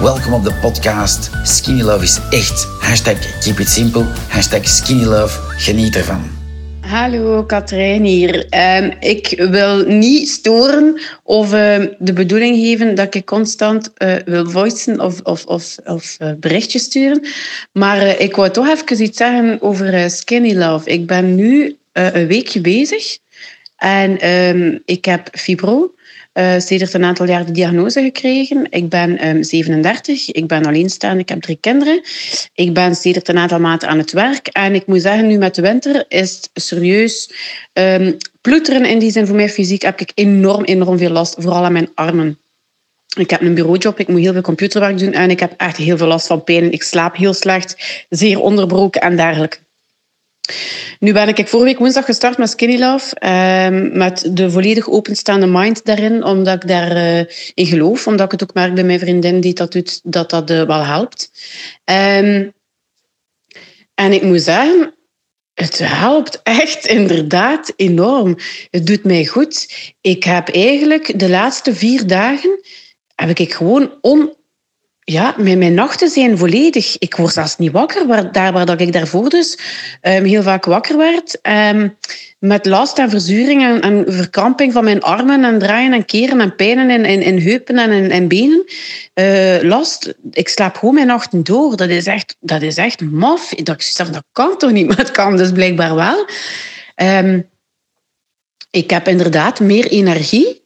Welkom 0.00 0.32
op 0.32 0.44
de 0.44 0.54
podcast. 0.60 1.30
Skinny 1.42 1.82
Love 1.82 2.04
is 2.04 2.18
echt. 2.30 2.68
Hashtag 2.78 3.40
keep 3.40 3.58
it 3.58 3.68
simple. 3.68 4.02
Hashtag 4.28 4.68
skinny 4.68 5.04
love. 5.04 5.38
Geniet 5.56 5.96
ervan. 5.96 6.30
Hallo, 6.80 7.44
Katrijn 7.44 8.04
hier. 8.04 8.46
Ehm, 8.48 8.90
ik 9.00 9.34
wil 9.50 9.84
niet 9.86 10.28
storen 10.28 11.00
of 11.22 11.52
ehm, 11.52 11.88
de 11.98 12.12
bedoeling 12.12 12.56
geven 12.56 12.94
dat 12.94 13.14
ik 13.14 13.26
constant 13.26 13.92
uh, 13.98 14.14
wil 14.24 14.50
voicen 14.50 15.00
of, 15.00 15.20
of, 15.20 15.44
of, 15.84 16.16
uh, 16.22 16.32
berichtjes 16.36 16.82
sturen. 16.82 17.22
Maar 17.72 18.02
uh, 18.02 18.20
ik 18.20 18.36
wou 18.36 18.50
toch 18.50 18.68
even 18.68 19.02
iets 19.02 19.18
zeggen 19.18 19.62
over 19.62 20.10
Skinny 20.10 20.54
Love. 20.54 20.90
Ik 20.90 21.06
ben 21.06 21.34
nu 21.34 21.76
een 21.92 22.26
weekje 22.26 22.60
bezig 22.60 23.18
en 23.76 24.30
um, 24.30 24.82
ik 24.84 25.04
heb 25.04 25.28
fibro. 25.32 25.94
Uh, 26.34 26.58
sedert 26.58 26.94
een 26.94 27.04
aantal 27.04 27.26
jaar 27.26 27.46
de 27.46 27.52
diagnose 27.52 28.02
gekregen. 28.02 28.66
Ik 28.70 28.88
ben 28.88 29.28
um, 29.28 29.42
37, 29.42 30.30
ik 30.30 30.46
ben 30.46 30.66
alleenstaand, 30.66 31.20
ik 31.20 31.28
heb 31.28 31.40
drie 31.40 31.58
kinderen. 31.60 32.02
Ik 32.54 32.74
ben 32.74 32.94
sedert 32.94 33.28
een 33.28 33.38
aantal 33.38 33.60
maanden 33.60 33.88
aan 33.88 33.98
het 33.98 34.12
werk. 34.12 34.46
En 34.46 34.74
ik 34.74 34.86
moet 34.86 35.02
zeggen, 35.02 35.26
nu 35.26 35.38
met 35.38 35.54
de 35.54 35.62
winter 35.62 36.04
is 36.08 36.36
het 36.52 36.64
serieus 36.64 37.30
um, 37.72 38.16
ploeteren 38.40 38.84
in 38.84 38.98
die 38.98 39.10
zin 39.10 39.26
voor 39.26 39.36
mij 39.36 39.48
fysiek 39.48 39.82
heb 39.82 40.00
ik 40.00 40.12
enorm, 40.14 40.64
enorm 40.64 40.98
veel 40.98 41.10
last, 41.10 41.34
vooral 41.38 41.64
aan 41.64 41.72
mijn 41.72 41.90
armen. 41.94 42.38
Ik 43.16 43.30
heb 43.30 43.40
een 43.40 43.54
bureaujob, 43.54 43.98
ik 43.98 44.08
moet 44.08 44.20
heel 44.20 44.32
veel 44.32 44.42
computerwerk 44.42 44.98
doen 44.98 45.12
en 45.12 45.30
ik 45.30 45.40
heb 45.40 45.54
echt 45.56 45.76
heel 45.76 45.96
veel 45.96 46.06
last 46.06 46.26
van 46.26 46.44
pijn. 46.44 46.72
Ik 46.72 46.82
slaap 46.82 47.16
heel 47.16 47.34
slecht, 47.34 48.04
zeer 48.08 48.40
onderbroken 48.40 49.00
en 49.00 49.16
dergelijke. 49.16 49.58
Nu 50.98 51.12
ben 51.12 51.28
ik 51.28 51.48
vorige 51.48 51.68
week 51.68 51.78
woensdag 51.78 52.04
gestart 52.04 52.38
met 52.38 52.50
Skinny 52.50 52.78
Love. 52.78 53.16
Uh, 53.24 53.92
met 53.92 54.30
de 54.30 54.50
volledig 54.50 54.88
openstaande 54.88 55.46
mind 55.46 55.84
daarin. 55.84 56.24
Omdat 56.24 56.62
ik 56.62 56.68
daarin 56.68 57.26
uh, 57.54 57.68
geloof. 57.68 58.06
Omdat 58.06 58.26
ik 58.26 58.40
het 58.40 58.42
ook 58.42 58.54
merk 58.54 58.74
bij 58.74 58.84
mijn 58.84 58.98
vriendin 58.98 59.40
die 59.40 59.54
dat 59.54 59.72
doet, 59.72 60.00
dat 60.02 60.30
dat 60.30 60.50
uh, 60.50 60.62
wel 60.62 60.84
helpt. 60.84 61.30
Um, 61.84 62.52
en 63.94 64.12
ik 64.12 64.22
moet 64.22 64.42
zeggen, 64.42 64.94
het 65.54 65.78
helpt 65.78 66.40
echt 66.42 66.86
inderdaad 66.86 67.72
enorm. 67.76 68.36
Het 68.70 68.86
doet 68.86 69.04
mij 69.04 69.26
goed. 69.26 69.74
Ik 70.00 70.24
heb 70.24 70.48
eigenlijk 70.48 71.18
de 71.18 71.28
laatste 71.28 71.74
vier 71.74 72.06
dagen 72.06 72.60
heb 73.26 73.38
ik 73.38 73.54
gewoon 73.54 73.98
on, 74.00 74.34
ja, 75.10 75.34
mijn, 75.38 75.74
nachten 75.74 76.08
zijn 76.08 76.38
volledig. 76.38 76.98
Ik 76.98 77.14
word 77.14 77.32
zelfs 77.32 77.56
niet 77.56 77.72
wakker, 77.72 78.06
waar, 78.06 78.32
daar 78.32 78.52
waar 78.52 78.66
dat 78.66 78.80
ik 78.80 78.92
daarvoor 78.92 79.28
dus 79.28 79.58
um, 80.02 80.24
heel 80.24 80.42
vaak 80.42 80.64
wakker 80.64 80.96
werd. 80.96 81.38
Um, 81.42 81.96
met 82.38 82.66
last 82.66 82.98
en 82.98 83.10
verzuring 83.10 83.82
en, 83.82 84.04
verkramping 84.08 84.72
van 84.72 84.84
mijn 84.84 85.02
armen 85.02 85.44
en 85.44 85.58
draaien 85.58 85.92
en 85.92 86.04
keren 86.04 86.40
en 86.40 86.56
pijnen 86.56 86.90
in, 86.90 87.22
in, 87.22 87.38
heupen 87.38 87.78
en 87.78 88.10
in, 88.10 88.28
benen. 88.28 88.64
Uh, 89.14 89.62
last. 89.62 90.14
Ik 90.30 90.48
slaap 90.48 90.76
gewoon 90.76 90.94
mijn 90.94 91.06
nachten 91.06 91.42
door. 91.44 91.76
Dat 91.76 91.88
is 91.88 92.06
echt, 92.06 92.36
dat 92.40 92.62
is 92.62 92.76
echt 92.76 93.00
maf. 93.00 93.48
Dat, 93.54 93.82
zeg, 93.82 94.10
dat 94.10 94.24
kan 94.32 94.58
toch 94.58 94.72
niet, 94.72 94.86
maar 94.88 94.96
het 94.96 95.10
kan 95.10 95.36
dus 95.36 95.52
blijkbaar 95.52 95.94
wel. 95.94 96.26
Um, 96.96 97.48
ik 98.70 98.90
heb 98.90 99.08
inderdaad 99.08 99.60
meer 99.60 99.86
energie. 99.86 100.62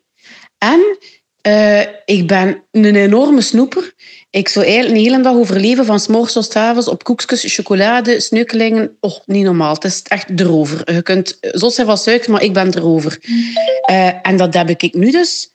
En 0.59 0.99
uh, 1.47 1.81
ik 2.05 2.27
ben 2.27 2.65
een 2.71 2.97
enorme 2.97 3.41
snoeper. 3.41 3.94
Ik 4.35 4.49
zou 4.49 4.65
eigenlijk 4.65 4.97
een 4.97 5.05
hele 5.05 5.23
dag 5.23 5.35
overleven, 5.35 5.85
van 5.85 6.01
s'morgens 6.01 6.33
tot 6.33 6.57
avonds, 6.57 6.89
op 6.89 7.05
koekjes, 7.05 7.55
chocolade, 7.55 8.21
sneukelingen. 8.21 8.97
Oh, 9.01 9.17
niet 9.27 9.45
normaal. 9.45 9.75
Het 9.75 9.85
is 9.85 10.03
echt 10.03 10.41
erover. 10.41 10.95
Je 10.95 11.03
kunt 11.03 11.39
zot 11.41 11.75
zijn 11.75 11.87
van 11.87 11.99
suiker, 11.99 12.31
maar 12.31 12.43
ik 12.43 12.53
ben 12.53 12.77
erover. 12.77 13.19
Uh, 13.91 14.27
en 14.27 14.37
dat 14.37 14.55
heb 14.55 14.69
ik 14.69 14.95
nu 14.95 15.11
dus 15.11 15.54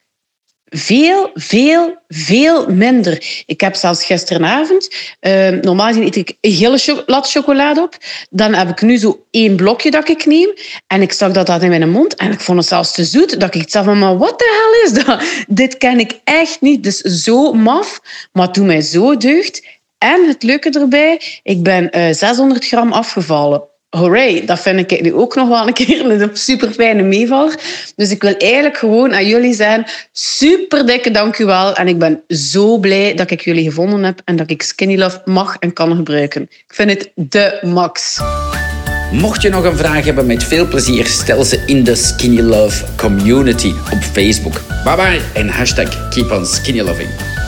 veel, 0.70 1.32
veel, 1.34 1.98
veel 2.08 2.68
minder. 2.68 3.44
Ik 3.46 3.62
heb 3.62 3.76
zelfs 3.76 4.06
gisteravond, 4.06 4.90
uh, 5.22 5.50
normaal 5.50 5.88
gezien 5.88 6.04
eet 6.04 6.16
ik 6.16 6.38
een 6.42 6.52
hele 6.52 7.04
lat 7.06 7.32
chocolade 7.32 7.82
op. 7.82 7.98
Dan 8.30 8.54
heb 8.54 8.70
ik 8.70 8.82
nu 8.82 8.98
zo 8.98 9.26
één 9.32 9.56
blokje 9.56 9.92
dat 9.92 10.10
ik 10.10 10.26
neem. 10.26 10.54
En 10.88 11.02
ik 11.02 11.12
stak 11.12 11.34
dat, 11.34 11.48
dat 11.48 11.64
in 11.64 11.70
mijn 11.70 11.90
mond. 11.90 12.16
En 12.16 12.32
ik 12.32 12.40
vond 12.40 12.58
het 12.58 12.68
zelfs 12.68 12.92
te 12.92 13.04
zoet. 13.04 13.40
Dat 13.40 13.56
ik 13.56 13.70
zelf 13.70 13.86
van, 13.86 14.00
maar 14.00 14.18
wat 14.18 14.40
de 14.40 14.82
hel 14.84 14.92
is 14.92 15.06
dat? 15.06 15.24
Dit 15.58 15.78
ken 15.78 16.00
ik 16.00 16.20
echt 16.24 16.62
niet. 16.62 16.84
Dus 16.84 16.98
zo 16.98 17.54
maf. 17.54 18.00
Maar 18.32 18.46
het 18.46 18.54
doet 18.54 18.66
mij 18.66 18.82
zo 18.82 19.18
deugd. 19.18 19.68
En 19.98 20.28
het 20.28 20.44
leuke 20.44 20.70
erbij, 20.70 21.22
ik 21.44 21.64
ben 21.64 21.98
uh, 21.98 22.14
600 22.14 22.68
gram 22.68 22.92
afgevallen 22.92 23.64
hooray, 23.90 24.46
dat 24.46 24.60
vind 24.60 24.92
ik 24.92 25.02
nu 25.02 25.14
ook 25.14 25.36
nog 25.36 25.48
wel 25.48 25.68
een 25.68 25.74
keer 25.74 26.06
een 26.06 26.30
super 26.34 26.72
fijne 26.72 27.02
meevaller. 27.02 27.60
Dus 27.96 28.12
ik 28.12 28.22
wil 28.22 28.38
eigenlijk 28.38 28.78
gewoon 28.78 29.14
aan 29.14 29.28
jullie 29.28 29.54
zeggen, 29.54 29.86
super 30.12 30.86
dikke 30.86 31.12
dank 31.12 31.38
u 31.38 31.46
wel. 31.46 31.76
En 31.76 31.88
ik 31.88 31.98
ben 31.98 32.22
zo 32.28 32.78
blij 32.78 33.14
dat 33.14 33.32
ik 33.32 33.42
jullie 33.42 33.64
gevonden 33.64 34.04
heb 34.04 34.22
en 34.26 34.36
dat 34.36 34.50
ik 34.50 34.62
Skinny 34.62 34.98
Love 34.98 35.22
mag 35.26 35.56
en 35.60 35.74
kan 35.74 35.96
gebruiken. 35.96 36.42
Ik 36.42 36.74
vind 36.74 36.90
het 36.90 37.12
de 37.16 37.60
max. 37.62 38.20
Mocht 39.12 39.42
je 39.42 39.50
nog 39.50 39.64
een 39.64 39.78
vraag 39.78 40.06
hebben, 40.06 40.26
met 40.26 40.44
veel 40.44 40.68
plezier 40.68 41.06
stel 41.06 41.44
ze 41.44 41.64
in 41.66 41.84
de 41.84 41.96
Skinny 41.96 42.42
Love 42.42 42.86
community 42.96 43.74
op 43.92 44.04
Facebook. 44.14 44.62
Bye 44.84 44.96
bye 44.96 45.22
en 45.34 45.50
hashtag 45.50 46.10
keep 46.10 46.32
on 46.32 46.46
skinny 46.46 46.82
loving. 46.82 47.39